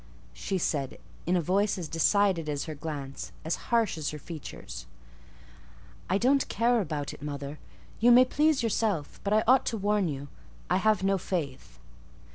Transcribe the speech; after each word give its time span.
she 0.33 0.57
said, 0.57 0.97
in 1.27 1.35
a 1.37 1.41
voice 1.41 1.77
as 1.77 1.87
decided 1.87 2.49
as 2.49 2.63
her 2.63 2.73
glance, 2.73 3.31
as 3.45 3.55
harsh 3.69 3.99
as 3.99 4.09
her 4.09 4.17
features. 4.17 4.87
"I 6.09 6.17
don't 6.17 6.47
care 6.49 6.81
about 6.81 7.13
it, 7.13 7.21
mother; 7.21 7.59
you 7.99 8.11
may 8.11 8.25
please 8.25 8.63
yourself: 8.63 9.19
but 9.23 9.31
I 9.31 9.43
ought 9.45 9.67
to 9.67 9.77
warn 9.77 10.07
you, 10.07 10.27
I 10.71 10.77
have 10.77 11.03
no 11.03 11.19
faith." 11.19 11.77